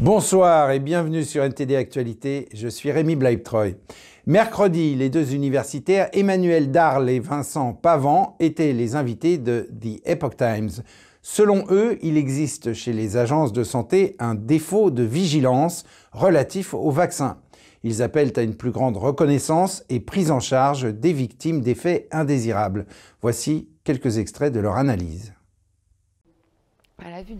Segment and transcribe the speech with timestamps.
[0.00, 3.74] Bonsoir et bienvenue sur NTD Actualité, je suis Rémi Bleibtreu.
[4.24, 10.38] Mercredi, les deux universitaires Emmanuel Darle et Vincent Pavan étaient les invités de The Epoch
[10.38, 10.70] Times.
[11.20, 16.90] Selon eux, il existe chez les agences de santé un défaut de vigilance relatif au
[16.90, 17.36] vaccin.
[17.82, 22.86] Ils appellent à une plus grande reconnaissance et prise en charge des victimes d'effets indésirables.
[23.20, 25.34] Voici quelques extraits de leur analyse.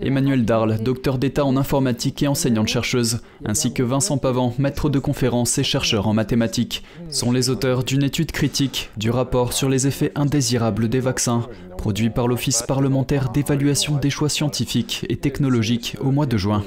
[0.00, 5.58] Emmanuel Darle, docteur d'État en informatique et enseignante-chercheuse, ainsi que Vincent Pavan, maître de conférences
[5.58, 10.12] et chercheur en mathématiques, sont les auteurs d'une étude critique du rapport sur les effets
[10.14, 11.46] indésirables des vaccins,
[11.76, 16.62] produit par l'Office parlementaire d'évaluation des choix scientifiques et technologiques au mois de juin.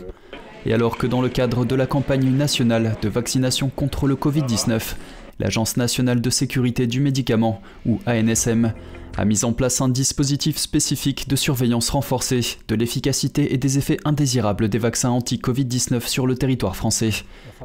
[0.66, 4.96] Et alors que dans le cadre de la campagne nationale de vaccination contre le Covid-19,
[5.40, 8.74] l'Agence nationale de sécurité du médicament, ou ANSM,
[9.18, 13.98] a mis en place un dispositif spécifique de surveillance renforcée de l'efficacité et des effets
[14.06, 17.12] indésirables des vaccins anti-Covid-19 sur le territoire français.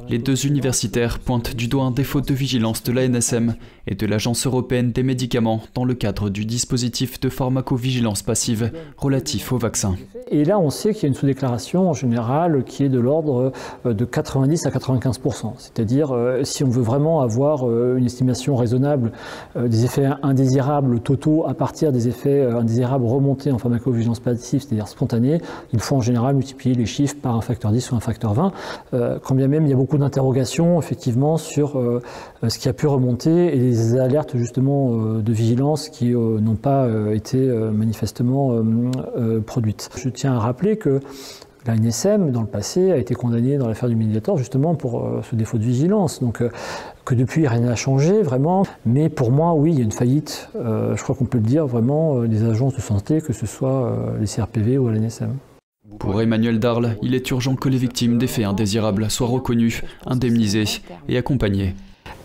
[0.08, 3.54] Les deux universitaires pointent du doigt un défaut de vigilance de l'ANSM
[3.86, 9.52] et de l'Agence européenne des médicaments dans le cadre du dispositif de pharmacovigilance passive relatif
[9.52, 9.96] aux vaccins.
[10.30, 13.52] Et là, on sait qu'il y a une sous-déclaration en général qui est de l'ordre
[13.86, 18.56] euh, de 90 à 95% C'est-à-dire, euh, si on veut vraiment avoir euh, une estimation
[18.56, 19.12] raisonnable
[19.56, 25.40] des effets indésirables totaux à partir des effets indésirables remontés en pharmacovigilance passive, c'est-à-dire spontanés,
[25.72, 28.52] il faut en général multiplier les chiffres par un facteur 10 ou un facteur 20.
[29.22, 31.80] Quand bien même il y a beaucoup d'interrogations, effectivement, sur
[32.46, 37.38] ce qui a pu remonter et les alertes justement de vigilance qui n'ont pas été
[37.38, 38.52] manifestement
[39.46, 41.00] produites tiens à rappeler que
[41.68, 45.22] la NSM, dans le passé, a été condamnée dans l'affaire du Mediator justement pour euh,
[45.28, 46.20] ce défaut de vigilance.
[46.20, 46.50] Donc, euh,
[47.04, 48.64] que depuis, rien n'a changé vraiment.
[48.84, 51.44] Mais pour moi, oui, il y a une faillite, euh, je crois qu'on peut le
[51.44, 55.34] dire vraiment, des agences de santé, que ce soit les CRPV ou la NSM.
[55.98, 60.64] Pour Emmanuel Darle, il est urgent que les victimes des faits indésirables soient reconnues, indemnisées
[61.08, 61.74] et accompagnées.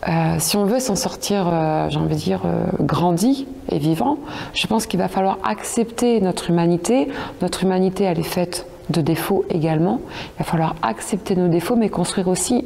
[0.08, 4.18] Euh, si on veut s'en sortir, euh, j'ai envie de dire, euh, grandi et vivant,
[4.54, 7.08] je pense qu'il va falloir accepter notre humanité.
[7.42, 10.00] Notre humanité, elle est faite de défauts également.
[10.36, 12.66] Il va falloir accepter nos défauts, mais construire aussi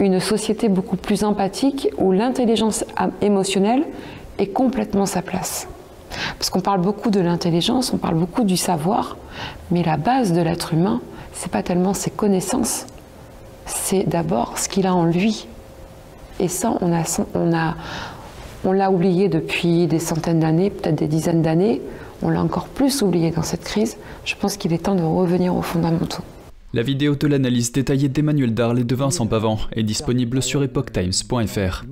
[0.00, 2.84] une société beaucoup plus empathique où l'intelligence
[3.20, 3.84] émotionnelle
[4.38, 5.68] est complètement sa place.
[6.38, 9.16] Parce qu'on parle beaucoup de l'intelligence, on parle beaucoup du savoir,
[9.70, 11.00] mais la base de l'être humain,
[11.32, 12.86] c'est pas tellement ses connaissances,
[13.66, 15.46] c'est d'abord ce qu'il a en lui,
[16.40, 17.02] et ça, on a,
[17.34, 17.74] on a,
[18.64, 21.82] on l'a oublié depuis des centaines d'années, peut-être des dizaines d'années.
[22.22, 23.96] On l'a encore plus oublié dans cette crise.
[24.24, 26.22] Je pense qu'il est temps de revenir aux fondamentaux.
[26.74, 31.84] La vidéo de l'analyse détaillée d'Emmanuel Darle et de Vincent Pavant est disponible sur epochtimes.fr.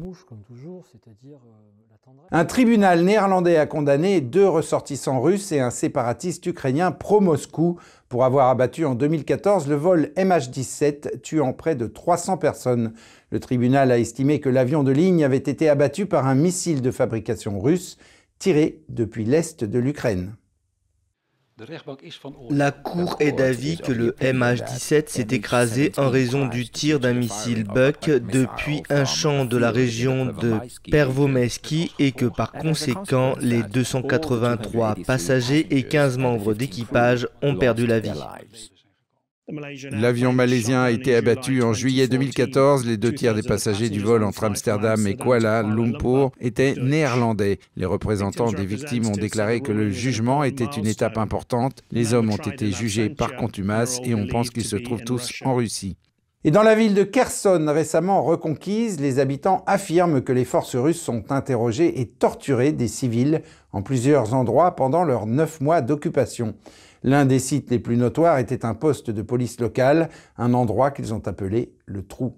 [2.33, 7.79] Un tribunal néerlandais a condamné deux ressortissants russes et un séparatiste ukrainien pro-Moscou
[8.09, 12.93] pour avoir abattu en 2014 le vol MH17 tuant près de 300 personnes.
[13.31, 16.91] Le tribunal a estimé que l'avion de ligne avait été abattu par un missile de
[16.91, 17.97] fabrication russe
[18.89, 20.37] depuis l'est de l'Ukraine.
[22.51, 27.65] La Cour est d'avis que le MH17 s'est écrasé en raison du tir d'un missile
[27.65, 30.57] Buck depuis un champ de la région de
[30.91, 38.01] Pervomeski et que par conséquent les 283 passagers et 15 membres d'équipage ont perdu la
[38.01, 38.76] vie.
[39.93, 42.85] L'avion malaisien a été abattu en juillet 2014.
[42.85, 47.61] Les deux tiers des passagers du vol entre Amsterdam et Kuala Lumpur étaient néerlandais.
[47.77, 51.85] Les représentants des victimes ont déclaré que le jugement était une étape importante.
[51.93, 55.55] Les hommes ont été jugés par contumace et on pense qu'ils se trouvent tous en
[55.55, 55.97] Russie.
[56.43, 61.01] Et dans la ville de Kherson, récemment reconquise, les habitants affirment que les forces russes
[61.01, 63.43] sont interrogées et torturées des civils
[63.73, 66.55] en plusieurs endroits pendant leurs neuf mois d'occupation.
[67.07, 71.15] L'un des sites les plus notoires était un poste de police locale, un endroit qu'ils
[71.15, 72.35] ont appelé le trou.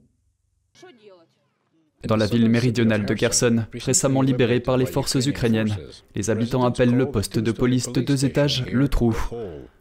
[2.06, 5.76] Dans la ville méridionale de Kherson, récemment libérée par les forces ukrainiennes,
[6.14, 9.16] les habitants appellent le poste de police de deux étages le trou.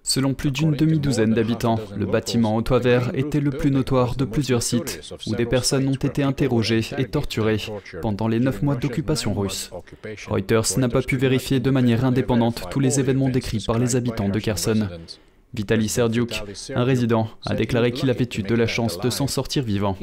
[0.01, 4.25] Selon plus d'une demi-douzaine d'habitants, le bâtiment au toit vert était le plus notoire de
[4.25, 7.61] plusieurs sites où des personnes ont été interrogées et torturées
[8.01, 9.69] pendant les neuf mois d'occupation russe.
[10.27, 14.29] Reuters n'a pas pu vérifier de manière indépendante tous les événements décrits par les habitants
[14.29, 14.87] de Kherson.
[15.53, 16.43] Vitaly Serdiuk,
[16.75, 19.97] un résident, a déclaré qu'il avait eu de la chance de s'en sortir vivant.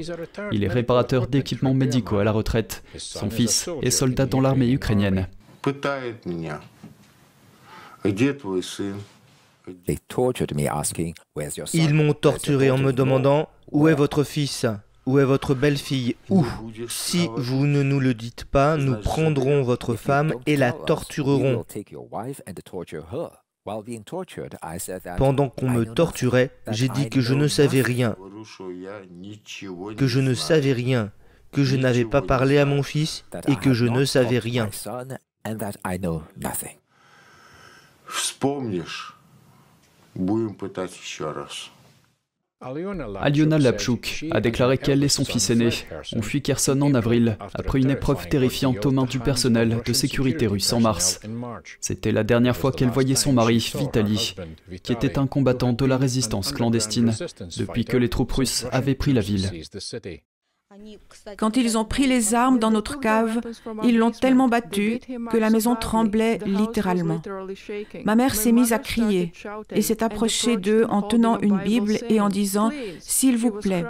[0.52, 2.82] Il est réparateur d'équipements médicaux à la retraite.
[2.96, 5.28] Son fils est soldat dans l'armée ukrainienne.
[11.72, 14.66] Ils m'ont torturé en me demandant Où est votre fils?
[15.06, 16.16] Où est votre belle-fille?
[16.30, 16.46] Où?
[16.88, 21.64] Si vous ne nous le dites pas, nous prendrons votre femme et la torturerons.
[25.16, 28.16] Pendant qu'on me torturait, j'ai dit que je ne savais rien,
[29.96, 31.12] que je ne savais rien,
[31.50, 34.68] que je n'avais pas parlé à mon fils et que je ne savais rien.
[42.64, 45.68] Aliona Lapchouk a déclaré qu'elle et son fils aîné
[46.14, 50.46] ont fui Kherson en avril après une épreuve terrifiante aux mains du personnel de sécurité
[50.46, 51.20] russe en mars.
[51.80, 54.34] C'était la dernière fois qu'elle voyait son mari, Vitali,
[54.82, 57.12] qui était un combattant de la résistance clandestine
[57.58, 59.50] depuis que les troupes russes avaient pris la ville.
[61.36, 63.40] Quand ils ont pris les armes dans notre cave,
[63.82, 65.00] ils l'ont tellement battu
[65.30, 67.22] que la maison tremblait littéralement.
[68.04, 69.32] Ma mère s'est mise à crier
[69.70, 73.84] et s'est approchée d'eux en tenant une Bible et en disant⁇ S'il vous plaît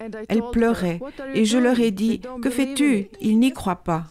[0.28, 1.00] ⁇Elle pleurait
[1.34, 3.08] et je leur ai dit⁇ Que fais-tu?
[3.20, 4.04] Ils n'y croient pas.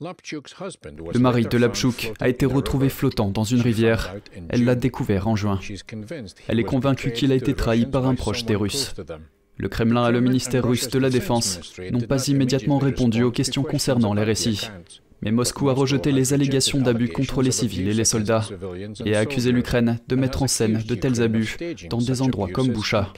[0.00, 4.14] Le mari de Lapchouk a été retrouvé flottant dans une rivière.
[4.48, 5.60] Elle l'a découvert en juin.
[6.48, 8.94] Elle est convaincue qu'il a été trahi par un proche des Russes.
[9.58, 11.60] Le Kremlin et le ministère russe de la Défense
[11.90, 14.70] n'ont pas immédiatement répondu aux questions concernant les récits.
[15.22, 18.44] Mais Moscou a rejeté les allégations d'abus contre les civils et les soldats
[19.04, 21.56] et a accusé l'Ukraine de mettre en scène de tels abus
[21.88, 23.12] dans des endroits comme Boucha.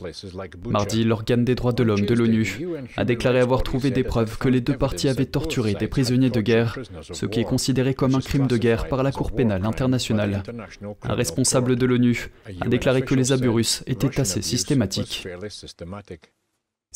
[0.67, 2.61] Mardi, l'organe des droits de l'homme de l'ONU
[2.97, 6.41] a déclaré avoir trouvé des preuves que les deux parties avaient torturé des prisonniers de
[6.41, 6.79] guerre,
[7.13, 10.43] ce qui est considéré comme un crime de guerre par la Cour pénale internationale.
[11.03, 12.31] Un responsable de l'ONU
[12.61, 15.27] a déclaré que les abus russes étaient assez systématiques.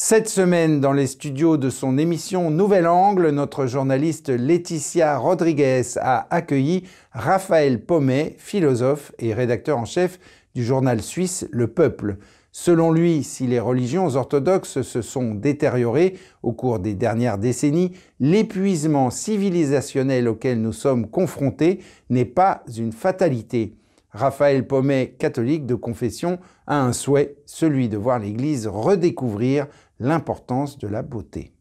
[0.00, 6.32] Cette semaine, dans les studios de son émission Nouvel Angle, notre journaliste Laetitia Rodriguez a
[6.32, 10.20] accueilli Raphaël Pommet, philosophe et rédacteur en chef
[10.54, 12.18] du journal suisse Le Peuple.
[12.52, 17.90] Selon lui, si les religions orthodoxes se sont détériorées au cours des dernières décennies,
[18.20, 23.74] l'épuisement civilisationnel auquel nous sommes confrontés n'est pas une fatalité.
[24.10, 29.66] Raphaël Pommet, catholique de confession, a un souhait, celui de voir l'Église redécouvrir
[30.00, 31.52] l'importance de la beauté.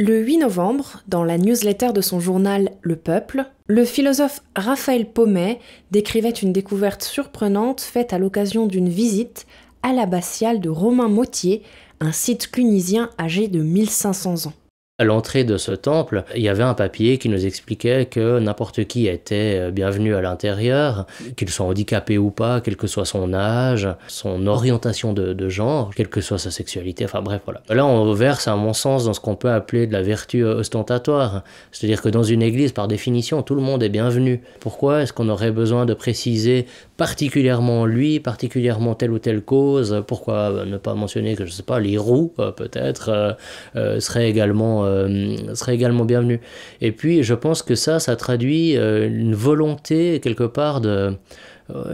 [0.00, 5.58] Le 8 novembre, dans la newsletter de son journal Le Peuple, le philosophe Raphaël Pommet
[5.90, 9.46] décrivait une découverte surprenante faite à l'occasion d'une visite
[9.82, 11.62] à l'abbatiale de Romain Mautier,
[12.00, 14.52] un site clunisien âgé de 1500 ans.
[15.00, 18.84] À l'entrée de ce temple, il y avait un papier qui nous expliquait que n'importe
[18.86, 21.06] qui était euh, bienvenu à l'intérieur,
[21.36, 26.08] qu'il soit handicapé ou pas, quel que soit son âge, son orientation de, genre, quelle
[26.08, 27.62] que soit sa sexualité, enfin bref, voilà.
[27.70, 31.44] Là, on verse, à mon sens, dans ce qu'on peut appeler de la vertu ostentatoire.
[31.70, 34.40] C'est-à-dire que dans une église, par définition, tout le monde est bienvenu.
[34.58, 36.66] Pourquoi est-ce qu'on aurait besoin de préciser
[36.96, 40.02] particulièrement lui, particulièrement telle ou telle cause?
[40.08, 43.36] Pourquoi ne pas mentionner que, je sais pas, les roues, euh, peut-être,
[43.76, 46.40] euh, seraient également euh, serait également bienvenu.
[46.80, 51.14] Et puis, je pense que ça, ça traduit euh, une volonté, quelque part, de,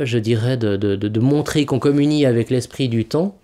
[0.00, 3.36] je dirais, de, de, montrer qu'on communie avec l'esprit du temps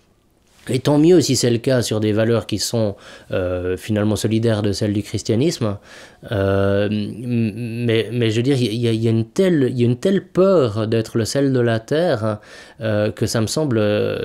[0.69, 2.97] et tant mieux si c'est le cas sur des valeurs qui sont
[3.32, 5.79] euh, finalement solidaires de celles du christianisme.
[6.31, 10.25] Euh, mais, mais, je veux dire, il y, a une telle, y a une telle
[10.26, 12.38] peur d'être le sel de la terre
[12.81, 13.81] euh, que ça me semble,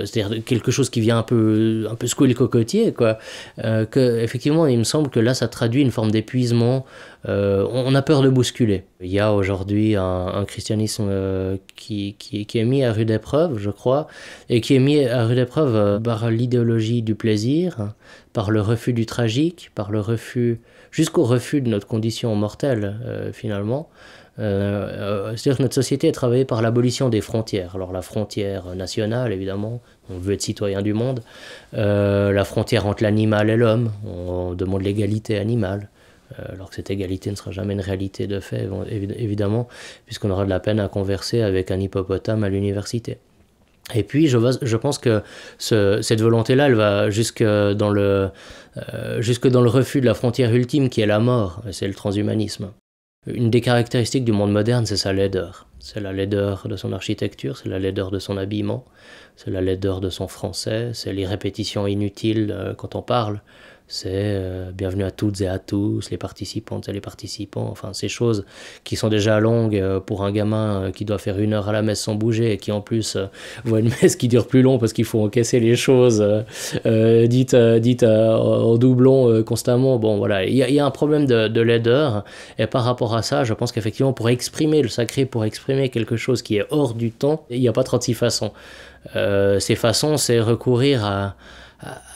[0.06, 3.18] c'est-à-dire quelque chose qui vient un peu, un peu secouer le cocotier, quoi.
[3.57, 6.86] que effectivement, il me semble que là, ça traduit une forme d'épuisement.
[7.25, 8.83] on a peur de bousculer.
[9.01, 11.09] Il y a aujourd'hui un, christianisme
[11.75, 14.07] qui, qui, qui, est mis à rude épreuve, je crois,
[14.49, 17.94] et qui est mis à rude épreuve par l'idéologie du plaisir,
[18.33, 20.59] par le refus du tragique, par le refus,
[20.95, 23.90] jusqu'au refus de notre condition mortelle euh, finalement.
[24.40, 27.75] Euh, euh, c'est-à-dire que notre société est travaillée par l'abolition des frontières.
[27.75, 31.21] Alors la frontière nationale, évidemment, on veut être citoyen du monde.
[31.73, 35.90] la frontière entre l'animal et l'homme, on demande l'égalité animale.
[36.54, 38.68] alors que cette égalité ne sera jamais une réalité de fait,
[39.18, 39.68] évidemment,
[40.06, 43.18] puisqu'on aura de la peine à converser avec un hippopotame à l'université.
[43.94, 45.21] Et puis, je, pense que
[45.59, 48.30] cette volonté-là, elle va jusque dans, le,
[48.77, 51.94] euh, jusque dans le refus de la frontière ultime qui est la mort, c'est le
[51.94, 52.71] transhumanisme.
[53.27, 55.68] Une des caractéristiques du monde moderne, c'est sa laideur.
[55.80, 58.85] C'est la laideur de son architecture, c'est la laideur de son habillement,
[59.35, 63.42] c'est la laideur de son français, c'est les répétitions inutiles euh, quand on parle,
[63.87, 68.07] c'est euh, bienvenue à toutes et à tous, les participantes et les participants, enfin ces
[68.07, 68.44] choses
[68.83, 71.71] qui sont déjà longues euh, pour un gamin euh, qui doit faire une heure à
[71.71, 73.15] la messe sans bouger et qui en plus
[73.63, 76.25] voit une messe qui dure plus long parce qu'il faut encaisser les choses
[76.83, 79.99] dites, dites en doublon constamment.
[79.99, 82.23] Bon voilà, il y, a un problème de, de laideur
[82.57, 86.18] et par rapport à ça, je pense qu'effectivement pour exprimer le sacré, pour exprimer quelque
[86.18, 88.51] chose qui est hors du temps, il n'y a pas 36 façons.
[89.13, 91.35] ces façons, c'est recourir à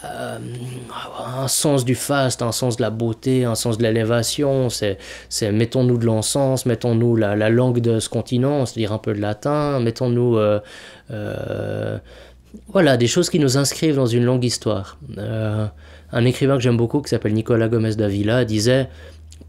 [0.04, 4.70] un sens du faste, un sens de la beauté, un sens de l'élévation.
[4.70, 4.98] C'est,
[5.42, 9.80] mettons-nous de l'encens, mettons-nous la, la, langue de ce continent, c'est-à-dire un peu de latin,
[9.80, 10.60] mettons-nous euh,
[11.12, 11.98] euh,
[12.70, 14.98] voilà des choses qui nous inscrivent dans une longue histoire.
[15.18, 15.68] Euh,
[16.12, 18.90] un écrivain que j'aime beaucoup qui s'appelle Nicolas Gomez d'Avila disait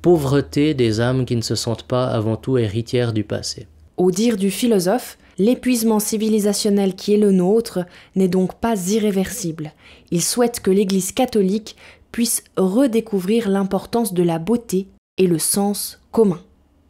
[0.03, 3.67] pauvreté des âmes qui ne se sentent pas avant tout héritières du passé.
[3.97, 9.73] Au dire du philosophe, L'épuisement civilisationnel qui est le nôtre n'est donc pas irréversible.
[10.11, 11.77] Il souhaite que l'Église catholique
[12.13, 16.43] puisse redécouvrir l'importance de la beauté et le sens commun.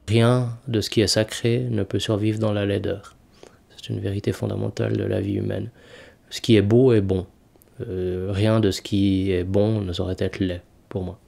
[0.09, 3.15] Rien de ce qui est sacré ne peut survivre dans la laideur.
[3.69, 5.71] C'est une vérité fondamentale de la vie humaine.
[6.29, 7.27] Ce qui est beau est bon.
[7.89, 11.21] Euh, rien de ce qui est bon ne saurait être laid pour moi.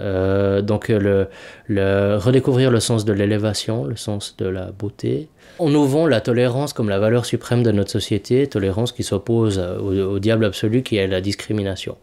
[0.00, 1.28] Euh, donc le,
[1.68, 5.28] redécouvrir le sens de l'élévation, le sens de la beauté.
[5.58, 9.58] On nous vend la tolérance comme la valeur suprême de notre société, tolérance qui s'oppose
[9.58, 11.96] au, diable absolu qui est la discrimination.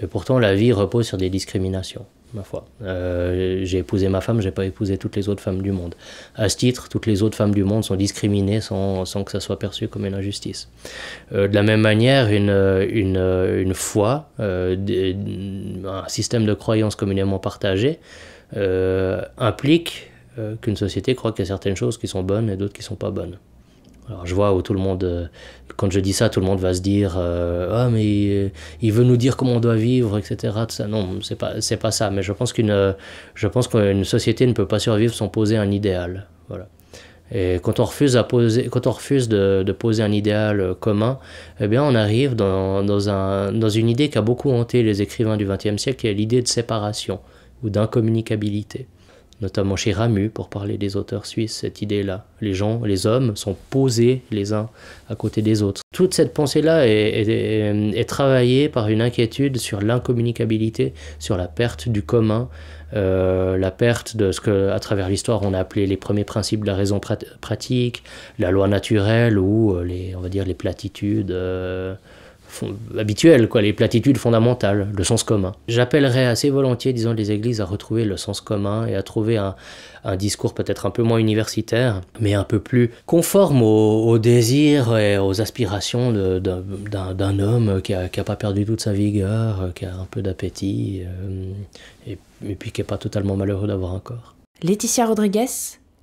[0.00, 2.66] Et pourtant la vie repose sur des discriminations ma foi.
[2.82, 5.94] Euh, j'ai épousé ma femme, j'ai pas épousé toutes les autres femmes du monde.
[6.34, 9.40] À ce titre, toutes les autres femmes du monde sont discriminées sans, sans que ça
[9.40, 10.68] soit perçu comme une injustice.
[11.32, 12.50] Euh, de la même manière, une,
[12.90, 14.76] une, une foi, euh,
[15.86, 17.98] un système de croyances communément partagé,
[19.38, 20.10] implique
[20.60, 22.96] qu'une société croit qu'il y a certaines choses qui sont bonnes et d'autres qui sont
[22.96, 23.38] pas bonnes.
[24.08, 25.26] Alors je vois où tout le monde, euh,
[25.76, 28.50] quand je dis ça, tout le monde va se dire euh, ah mais
[28.82, 30.54] il, veut nous dire comment on doit vivre, etc.
[30.88, 32.10] Non, c'est pas pas ça.
[32.10, 32.94] Mais je pense qu'une
[33.34, 36.28] je pense qu'une société ne peut pas survivre sans poser un idéal.
[36.48, 36.68] Voilà.
[37.32, 41.18] Et quand on refuse, à poser, quand on refuse de, de, poser un idéal commun,
[41.58, 45.00] eh bien on arrive dans, dans, un, dans une idée qui a beaucoup hanté les
[45.00, 47.20] écrivains du XXe siècle, qui est l'idée de séparation
[47.62, 48.86] ou d'incommunicabilité
[49.40, 52.24] notamment chez Ramu, pour parler des auteurs suisses, cette idée-là.
[52.40, 54.68] Les gens, les hommes sont posés les uns
[55.08, 55.82] à côté des autres.
[55.92, 62.48] Toute cette pensée-là est, travaillée par une inquiétude sur l'incommunicabilité, sur la perte du commun,
[62.94, 66.60] euh, la perte de ce que, à travers l'histoire, on a appelé les premiers principes
[66.60, 67.00] de la raison
[67.40, 68.04] pratique,
[68.38, 71.32] la loi naturelle ou euh, les, on va dire, les platitudes.
[71.32, 71.94] Euh,
[72.98, 75.52] habituelles, quoi, les platitudes fondamentales, le sens commun.
[75.68, 79.54] J'appellerais assez volontiers, disons, les églises à retrouver le sens commun et à trouver un,
[80.18, 85.40] discours peut-être un peu moins universitaire, mais un peu plus conforme aux, désirs et aux
[85.40, 91.02] aspirations d'un homme qui n'a pas perdu toute sa vigueur, qui a un peu d'appétit,
[91.04, 91.52] euh,
[92.06, 94.34] et, et, puis qui n'est pas totalement malheureux d'avoir un corps.
[94.62, 95.46] Laetitia Rodriguez,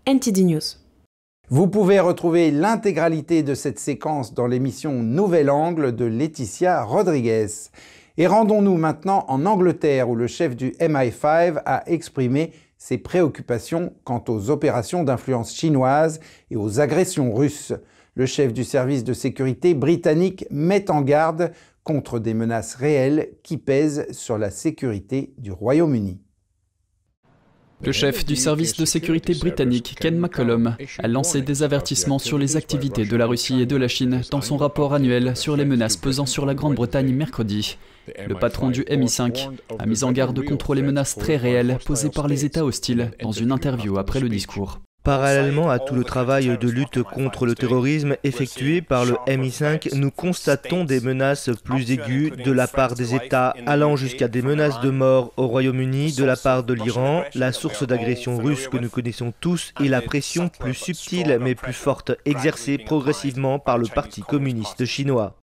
[0.07, 0.80] NTD News.
[1.53, 7.47] Vous pouvez retrouver l'intégralité de cette séquence dans l'émission Nouvel Angle de Laetitia Rodriguez.
[8.15, 14.23] Et rendons-nous maintenant en Angleterre où le chef du MI5 a exprimé ses préoccupations quant
[14.29, 17.73] aux opérations d'influence chinoise et aux agressions russes.
[18.15, 21.51] Le chef du service de sécurité britannique met en garde
[21.83, 26.21] contre des menaces réelles qui pèsent sur la sécurité du Royaume-Uni.
[27.83, 32.55] Le chef du service de sécurité britannique, Ken McCollum, a lancé des avertissements sur les
[32.55, 35.97] activités de la Russie et de la Chine dans son rapport annuel sur les menaces
[35.97, 37.77] pesant sur la Grande-Bretagne mercredi.
[38.27, 42.27] Le patron du MI5 a mis en garde contre les menaces très réelles posées par
[42.27, 44.79] les États hostiles dans une interview après le discours.
[45.03, 50.11] Parallèlement à tout le travail de lutte contre le terrorisme effectué par le MI5, nous
[50.11, 54.91] constatons des menaces plus aiguës de la part des États allant jusqu'à des menaces de
[54.91, 59.33] mort au Royaume-Uni de la part de l'Iran, la source d'agression russe que nous connaissons
[59.39, 64.85] tous et la pression plus subtile mais plus forte exercée progressivement par le Parti communiste
[64.85, 65.35] chinois.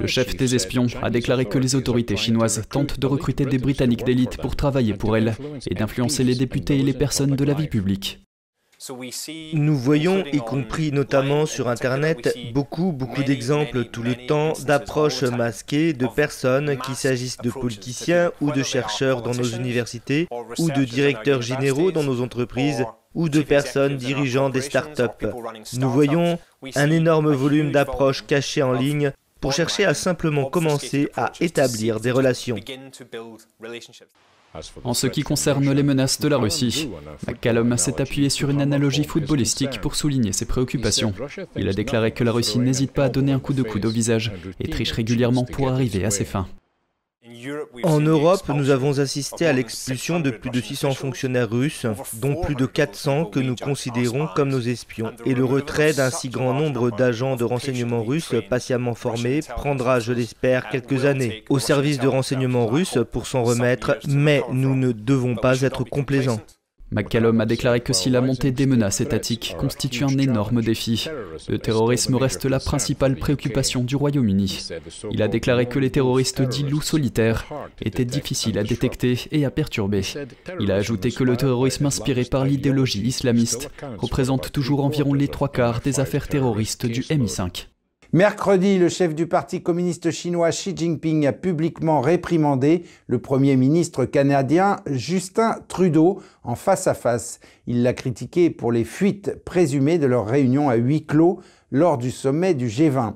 [0.00, 4.04] Le chef des espions a déclaré que les autorités chinoises tentent de recruter des Britanniques
[4.04, 5.34] d'élite pour travailler pour elles
[5.68, 8.23] et d'influencer les députés et les personnes de la vie publique.
[9.52, 15.92] Nous voyons, y compris notamment sur Internet, beaucoup, beaucoup d'exemples tout le temps d'approches masquées
[15.92, 21.42] de personnes, qu'il s'agisse de politiciens ou de chercheurs dans nos universités, ou de directeurs
[21.42, 25.28] généraux dans nos entreprises, ou de personnes dirigeant des startups.
[25.74, 26.38] Nous voyons
[26.74, 32.10] un énorme volume d'approches cachées en ligne pour chercher à simplement commencer à établir des
[32.10, 32.56] relations.
[34.84, 36.88] En ce qui concerne les menaces de la Russie,
[37.26, 41.12] McCallum s'est appuyé sur une analogie footballistique pour souligner ses préoccupations.
[41.56, 43.90] Il a déclaré que la Russie n'hésite pas à donner un coup de coude au
[43.90, 46.46] visage et triche régulièrement pour arriver à ses fins.
[47.84, 52.54] En Europe, nous avons assisté à l'expulsion de plus de 600 fonctionnaires russes, dont plus
[52.54, 55.12] de 400 que nous considérons comme nos espions.
[55.24, 60.12] Et le retrait d'un si grand nombre d'agents de renseignement russes patiemment formés prendra, je
[60.12, 65.34] l'espère, quelques années au service de renseignement russe pour s'en remettre, mais nous ne devons
[65.34, 66.40] pas être complaisants.
[66.94, 71.08] McCallum a déclaré que si la montée des menaces étatiques constitue un énorme défi,
[71.48, 74.68] le terrorisme reste la principale préoccupation du Royaume-Uni.
[75.10, 77.46] Il a déclaré que les terroristes dits loups solitaires
[77.82, 80.02] étaient difficiles à détecter et à perturber.
[80.60, 85.50] Il a ajouté que le terrorisme inspiré par l'idéologie islamiste représente toujours environ les trois
[85.50, 87.66] quarts des affaires terroristes du MI5.
[88.14, 94.04] Mercredi, le chef du Parti communiste chinois Xi Jinping a publiquement réprimandé le Premier ministre
[94.04, 97.40] canadien Justin Trudeau en face à face.
[97.66, 101.40] Il l'a critiqué pour les fuites présumées de leur réunion à huis clos
[101.72, 103.14] lors du sommet du G20.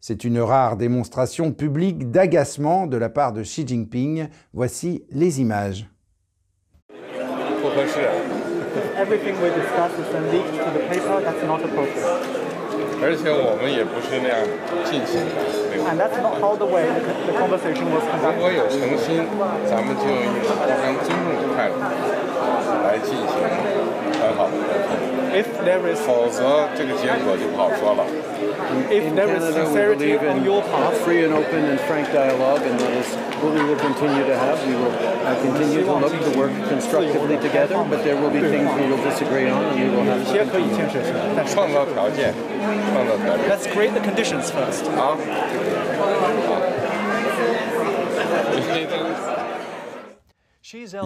[0.00, 4.26] C'est une rare démonstration publique d'agacement de la part de Xi Jinping.
[4.52, 5.88] Voici les images.
[13.02, 14.36] 而且我们也不是那样
[14.84, 15.32] 进行的。
[15.80, 19.24] And that's not how the way the, the conversation was 如.果有诚心，
[19.64, 21.80] 咱们就用一种互相尊重的态度
[22.84, 23.24] 来进行
[24.19, 24.89] 很好的沟通，
[25.35, 28.03] If there is 否则这个结果就不好说了。
[28.89, 31.79] if there is Canada, we sincerity believe on in your part, free and open and
[31.87, 33.07] frank dialogue, and that is
[33.41, 34.57] what we will continue to have.
[34.65, 38.69] We will uh, continue to look to work constructively together, but there will be things
[38.79, 42.33] we will disagree on, and we will 有 have 一些可以建设性，但是创造条件，
[42.93, 43.43] 创造条件。
[43.49, 44.87] let's create the conditions first.
[44.95, 45.17] 好，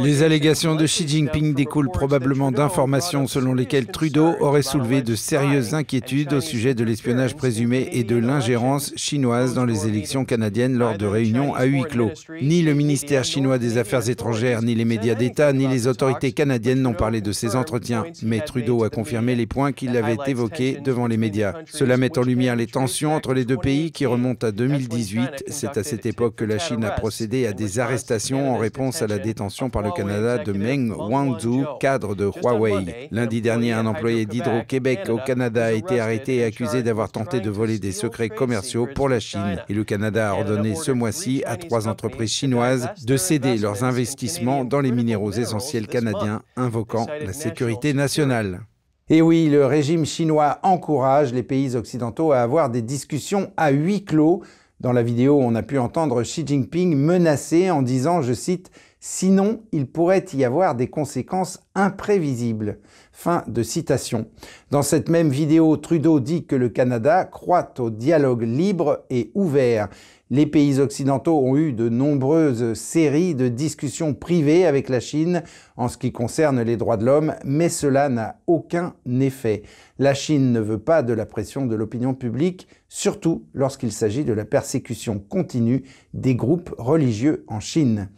[0.02, 5.74] Les allégations de Xi Jinping découlent probablement d'informations selon lesquelles Trudeau aurait soulevé de sérieuses
[5.74, 10.98] inquiétudes au sujet de l'espionnage présumé et de l'ingérence chinoise dans les élections canadiennes lors
[10.98, 12.10] de réunions à huis clos.
[12.42, 16.82] Ni le ministère chinois des Affaires étrangères, ni les médias d'État, ni les autorités canadiennes
[16.82, 18.04] n'ont parlé de ces entretiens.
[18.22, 21.54] Mais Trudeau a confirmé les points qu'il avait évoqués devant les médias.
[21.66, 25.44] Cela met en lumière les tensions entre les deux pays qui remontent à 2018.
[25.46, 29.06] C'est à cette époque que la Chine a procédé à des arrestations en réponse à
[29.06, 33.08] la détention par le Canada de Meng Wanzhou, cadre de Huawei.
[33.12, 37.50] Lundi dernier, un employé d'Hydro-Québec au Canada a été arrêté et accusé d'avoir tenté de
[37.50, 39.62] voler des secrets commerciaux pour la Chine.
[39.68, 44.64] Et le Canada a ordonné ce mois-ci à trois entreprises chinoises de céder leurs investissements
[44.64, 48.62] dans les minéraux essentiels canadiens, invoquant la sécurité nationale.
[49.08, 54.04] Et oui, le régime chinois encourage les pays occidentaux à avoir des discussions à huis
[54.04, 54.42] clos.
[54.80, 58.70] Dans la vidéo, on a pu entendre Xi Jinping menacer en disant, je cite,
[59.06, 62.78] Sinon, il pourrait y avoir des conséquences imprévisibles.
[63.12, 64.28] Fin de citation.
[64.70, 69.90] Dans cette même vidéo, Trudeau dit que le Canada croit au dialogue libre et ouvert.
[70.30, 75.42] Les pays occidentaux ont eu de nombreuses séries de discussions privées avec la Chine
[75.76, 79.64] en ce qui concerne les droits de l'homme, mais cela n'a aucun effet.
[79.98, 84.32] La Chine ne veut pas de la pression de l'opinion publique, surtout lorsqu'il s'agit de
[84.32, 88.08] la persécution continue des groupes religieux en Chine.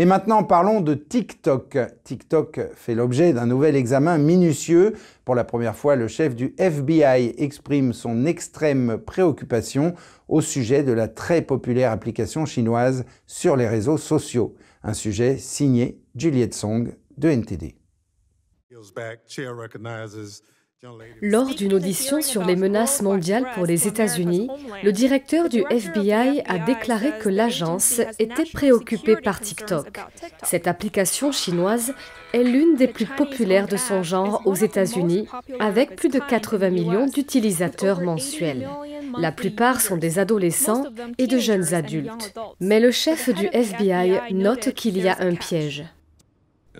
[0.00, 1.76] Et maintenant, parlons de TikTok.
[2.04, 4.94] TikTok fait l'objet d'un nouvel examen minutieux.
[5.24, 9.96] Pour la première fois, le chef du FBI exprime son extrême préoccupation
[10.28, 14.54] au sujet de la très populaire application chinoise sur les réseaux sociaux.
[14.84, 17.74] Un sujet signé Juliette Song de NTD.
[21.20, 24.48] Lors d'une audition sur les menaces mondiales pour les États-Unis,
[24.84, 29.98] le directeur du FBI a déclaré que l'agence était préoccupée par TikTok.
[30.44, 31.94] Cette application chinoise
[32.32, 35.26] est l'une des plus populaires de son genre aux États-Unis,
[35.58, 38.68] avec plus de 80 millions d'utilisateurs mensuels.
[39.18, 40.84] La plupart sont des adolescents
[41.18, 42.34] et de jeunes adultes.
[42.60, 45.84] Mais le chef du FBI note qu'il y a un piège.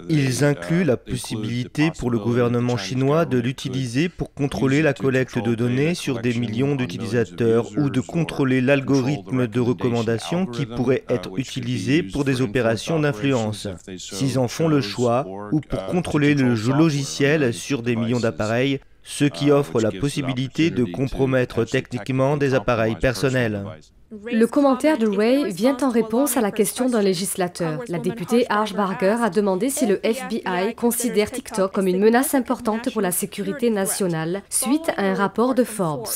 [0.09, 5.55] Ils incluent la possibilité pour le gouvernement chinois de l'utiliser pour contrôler la collecte de
[5.55, 12.03] données sur des millions d'utilisateurs ou de contrôler l'algorithme de recommandation qui pourrait être utilisé
[12.03, 17.53] pour des opérations d'influence, s'ils en font le choix, ou pour contrôler le jeu logiciel
[17.53, 23.65] sur des millions d'appareils, ce qui offre la possibilité de compromettre techniquement des appareils personnels.
[24.11, 27.83] Le commentaire de Ray vient en réponse à la question d'un législateur.
[27.89, 32.91] La députée Arch Barger a demandé si le FBI considère TikTok comme une menace importante
[32.91, 36.09] pour la sécurité nationale suite à un rapport de Forbes.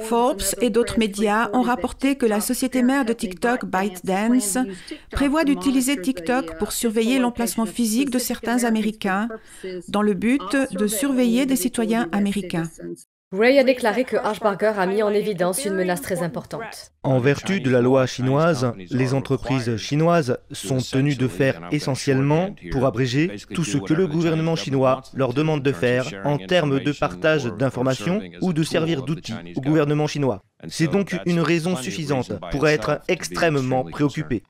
[0.00, 4.58] Forbes et d'autres médias ont rapporté que la société mère de TikTok, ByteDance,
[5.10, 9.28] prévoit d'utiliser TikTok pour surveiller l'emplacement physique de certains Américains
[9.88, 12.68] dans le but de surveiller des citoyens américains.
[13.30, 16.92] Ray a déclaré que Archbarger a mis en évidence une menace très importante.
[17.02, 22.86] En vertu de la loi chinoise, les entreprises chinoises sont tenues de faire essentiellement, pour
[22.86, 27.44] abréger, tout ce que le gouvernement chinois leur demande de faire en termes de partage
[27.44, 30.40] d'informations ou de servir d'outils au gouvernement chinois.
[30.66, 34.42] C'est donc une raison suffisante pour être extrêmement préoccupé.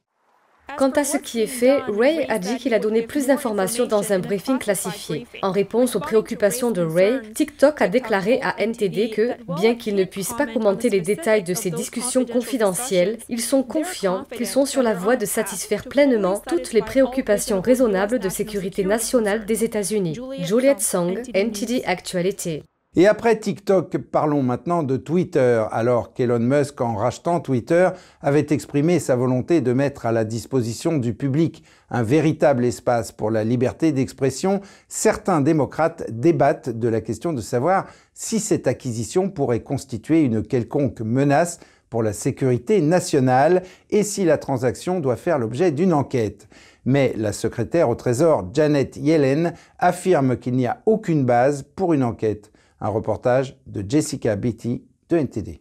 [0.76, 4.12] Quant à ce qui est fait, Ray a dit qu'il a donné plus d'informations dans
[4.12, 5.26] un briefing classifié.
[5.42, 10.04] En réponse aux préoccupations de Ray, TikTok a déclaré à NTD que, bien qu'ils ne
[10.04, 14.83] puissent pas commenter les détails de ces discussions confidentielles, ils sont confiants qu'ils sont sur
[14.83, 20.18] la voie de satisfaire pleinement toutes les préoccupations raisonnables de sécurité nationale des États-Unis.
[20.40, 22.62] Juliette Song, NTD Actualité.
[22.98, 27.90] Et après TikTok, parlons maintenant de Twitter, alors qu'Elon Musk, en rachetant Twitter,
[28.22, 33.30] avait exprimé sa volonté de mettre à la disposition du public un véritable espace pour
[33.30, 39.62] la liberté d'expression, certains démocrates débattent de la question de savoir si cette acquisition pourrait
[39.62, 45.70] constituer une quelconque menace pour la sécurité nationale et si la transaction doit faire l'objet
[45.70, 46.48] d'une enquête.
[46.84, 52.02] Mais la secrétaire au Trésor, Janet Yellen, affirme qu'il n'y a aucune base pour une
[52.02, 52.50] enquête.
[52.81, 55.61] Un reportage de Jessica Beatty de NTD.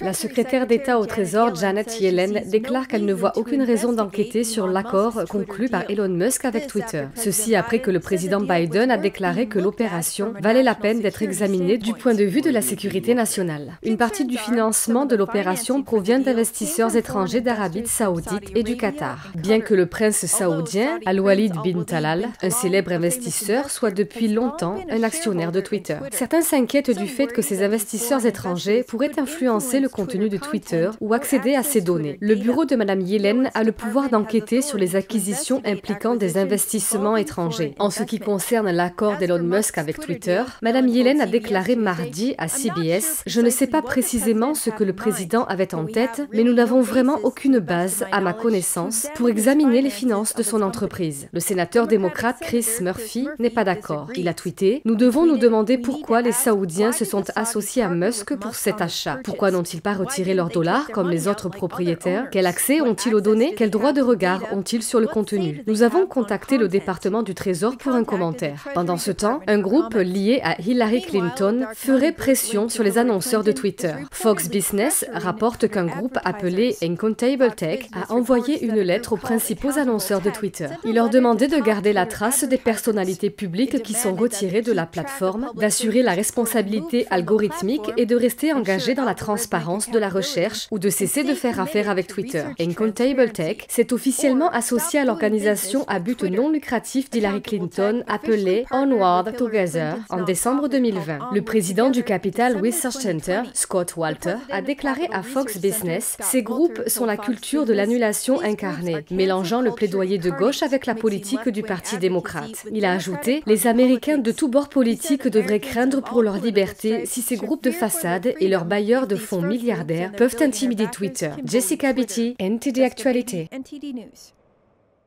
[0.00, 4.66] La secrétaire d'État au Trésor, Janet Yellen, déclare qu'elle ne voit aucune raison d'enquêter sur
[4.66, 7.04] l'accord conclu par Elon Musk avec Twitter.
[7.16, 11.76] Ceci après que le président Biden a déclaré que l'opération valait la peine d'être examinée
[11.76, 13.72] du point de vue de la sécurité nationale.
[13.82, 19.30] Une partie du financement de l'opération provient d'investisseurs étrangers d'Arabie saoudite et du Qatar.
[19.34, 25.02] Bien que le prince saoudien, Al-Walid bin Talal, un célèbre investisseur, soit depuis longtemps un
[25.02, 25.98] actionnaire de Twitter.
[26.12, 31.14] Certains s'inquiètent du fait que ces investisseurs étrangers pourraient influencer le contenu de Twitter ou
[31.14, 32.18] accéder à ces données.
[32.20, 37.16] Le bureau de Mme Yellen a le pouvoir d'enquêter sur les acquisitions impliquant des investissements
[37.16, 37.74] étrangers.
[37.78, 42.48] En ce qui concerne l'accord d'Elon Musk avec Twitter, Mme Yellen a déclaré mardi à
[42.48, 46.52] CBS Je ne sais pas précisément ce que le président avait en tête, mais nous
[46.52, 51.28] n'avons vraiment aucune base, à ma connaissance, pour examiner les finances de son entreprise.
[51.32, 54.08] Le sénateur démocrate Chris Murphy n'est pas d'accord.
[54.16, 58.34] Il a tweeté Nous devons nous demander pourquoi les Saoudiens se sont associés à Musk
[58.36, 59.18] pour cet achat.
[59.24, 63.54] Pourquoi n'ont-ils pas retiré leurs dollars comme les autres propriétaires Quel accès ont-ils aux données?
[63.56, 65.62] Quel droit de regard ont-ils sur le contenu?
[65.68, 68.66] Nous avons contacté le département du Trésor pour un commentaire.
[68.74, 73.52] Pendant ce temps, un groupe lié à Hillary Clinton ferait pression sur les annonceurs de
[73.52, 73.94] Twitter.
[74.10, 80.20] Fox Business rapporte qu'un groupe appelé Incontable Tech a envoyé une lettre aux principaux annonceurs
[80.20, 80.66] de Twitter.
[80.84, 84.86] Il leur demandait de garder la trace des personnalités publiques qui sont retirées de la
[84.86, 90.68] plateforme, d'assurer la responsabilité algorithmique et de rester engagés dans la transparence de la recherche
[90.70, 92.44] ou de cesser de faire affaire avec Twitter.
[92.58, 99.36] Incontable Tech s'est officiellement associé à l'organisation à but non lucratif d'Hillary Clinton appelée Onward
[99.36, 101.30] Together en décembre 2020.
[101.34, 106.82] Le président du Capital Research Center, Scott Walter, a déclaré à Fox Business Ces groupes
[106.86, 111.62] sont la culture de l'annulation incarnée, mélangeant le plaidoyer de gauche avec la politique du
[111.62, 112.64] Parti démocrate.
[112.72, 117.20] Il a ajouté Les Américains de tous bords politiques devraient craindre pour leur liberté si
[117.20, 121.30] ces groupes de façade et leurs bailleurs de fonds milliardaires peuvent intimider Twitter.
[121.44, 123.48] Jessica Beatty, NTD Actualité.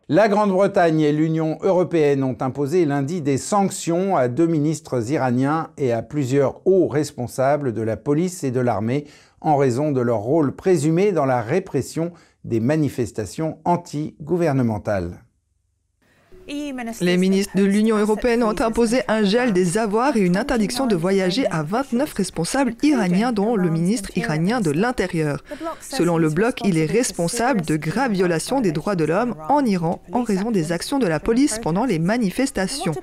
[0.10, 5.94] La Grande-Bretagne et l'Union européenne ont imposé lundi des sanctions à deux ministres iraniens et
[5.94, 9.06] à plusieurs hauts responsables de la police et de l'armée
[9.40, 12.12] en raison de leur rôle présumé dans la répression
[12.44, 15.24] des manifestations anti-gouvernementales.
[17.02, 20.96] Les ministres de l'Union européenne ont imposé un gel des avoirs et une interdiction de
[20.96, 25.44] voyager à 29 responsables iraniens, dont le ministre iranien de l'Intérieur.
[25.80, 30.02] Selon le bloc, il est responsable de graves violations des droits de l'homme en Iran
[30.12, 32.94] en raison des actions de la police pendant les manifestations.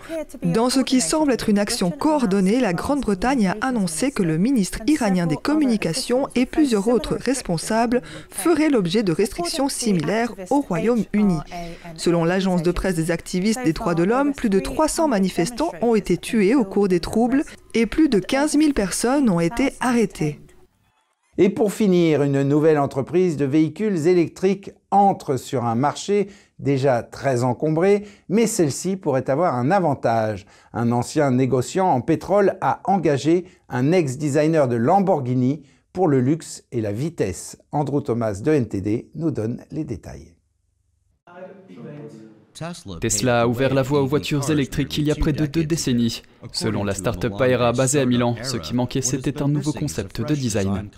[0.42, 4.80] Dans ce qui semble être une action coordonnée, la Grande-Bretagne a annoncé que le ministre
[4.86, 11.38] iranien des Communications et plusieurs autres responsables feraient l'objet de restrictions similaires au Royaume-Uni.
[11.96, 15.94] Selon l'agence de presse des activistes des droits de l'homme, plus de 300 manifestants ont
[15.94, 20.40] été tués au cours des troubles et plus de 15 000 personnes ont été arrêtées.
[21.38, 27.44] Et pour finir, une nouvelle entreprise de véhicules électriques entre sur un marché déjà très
[27.44, 30.44] encombré, mais celle-ci pourrait avoir un avantage.
[30.72, 36.80] Un ancien négociant en pétrole a engagé un ex-designer de Lamborghini pour le luxe et
[36.80, 37.56] la vitesse.
[37.72, 40.34] Andrew Thomas de NTD nous donne les détails.
[43.00, 46.22] Tesla a ouvert la voie aux voitures électriques il y a près de deux décennies.
[46.52, 50.34] Selon la start-up Paera basée à Milan, ce qui manquait c'était un nouveau concept de
[50.34, 50.90] design.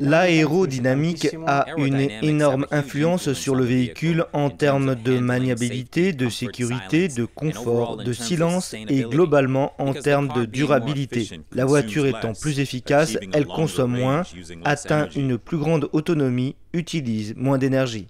[0.00, 7.24] L'aérodynamique a une énorme influence sur le véhicule en termes de maniabilité, de sécurité, de
[7.24, 11.40] confort, de silence et globalement en termes de durabilité.
[11.52, 14.22] La voiture étant plus efficace, elle consomme moins,
[14.64, 18.08] atteint une plus grande autonomie, utilise moins d'énergie.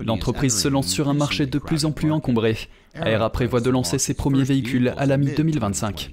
[0.00, 2.56] L'entreprise se lance sur un marché de plus en plus encombré.
[2.94, 6.10] Aera prévoit de lancer ses premiers véhicules à la mi-2025.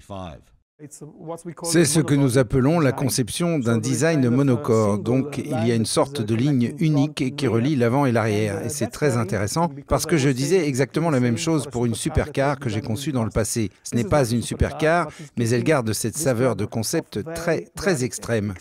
[1.63, 4.99] C'est ce que nous appelons la conception d'un design monocore.
[4.99, 8.61] Donc il y a une sorte de ligne unique qui relie l'avant et l'arrière.
[8.65, 12.59] Et c'est très intéressant parce que je disais exactement la même chose pour une supercar
[12.59, 13.71] que j'ai conçue dans le passé.
[13.83, 18.53] Ce n'est pas une supercar, mais elle garde cette saveur de concept très, très extrême.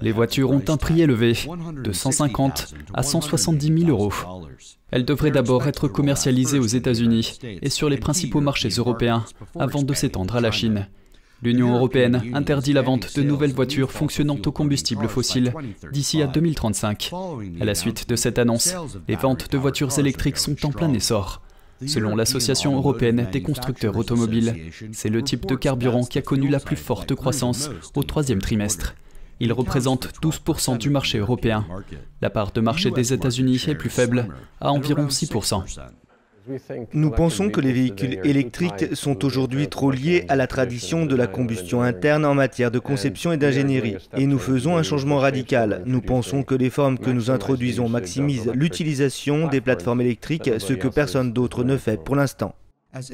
[0.00, 1.34] Les voitures ont un prix élevé,
[1.84, 4.12] de 150 à 170 000 euros.
[4.90, 9.24] Elles devraient d'abord être commercialisées aux États-Unis et sur les principaux marchés européens
[9.58, 10.88] avant de s'étendre à la Chine.
[11.42, 15.52] L'Union européenne interdit la vente de nouvelles voitures fonctionnant au combustible fossile
[15.92, 17.10] d'ici à 2035.
[17.60, 18.74] À la suite de cette annonce,
[19.08, 21.42] les ventes de voitures électriques sont en plein essor.
[21.86, 26.60] Selon l'Association européenne des constructeurs automobiles, c'est le type de carburant qui a connu la
[26.60, 28.94] plus forte croissance au troisième trimestre.
[29.40, 31.66] Il représente 12% du marché européen.
[32.20, 34.28] La part de marché des États-Unis est plus faible,
[34.60, 35.64] à environ 6%.
[36.92, 41.26] Nous pensons que les véhicules électriques sont aujourd'hui trop liés à la tradition de la
[41.26, 43.96] combustion interne en matière de conception et d'ingénierie.
[44.16, 45.82] Et nous faisons un changement radical.
[45.86, 50.88] Nous pensons que les formes que nous introduisons maximisent l'utilisation des plateformes électriques, ce que
[50.88, 52.54] personne d'autre ne fait pour l'instant.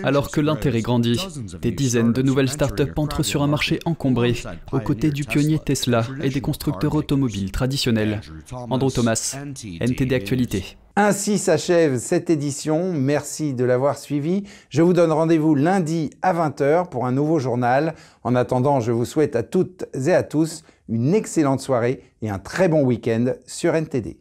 [0.02, 1.20] Alors que l'intérêt grandit,
[1.62, 4.34] des dizaines de nouvelles startups entrent sur un marché encombré,
[4.72, 8.20] aux côtés du pionnier Tesla et des constructeurs automobiles traditionnels.
[8.52, 9.36] Andrew Thomas,
[9.80, 10.76] NTD Actualité.
[11.00, 12.92] Ainsi s'achève cette édition.
[12.92, 14.42] Merci de l'avoir suivi.
[14.68, 17.94] Je vous donne rendez-vous lundi à 20h pour un nouveau journal.
[18.24, 22.40] En attendant, je vous souhaite à toutes et à tous une excellente soirée et un
[22.40, 24.18] très bon week-end sur NTD.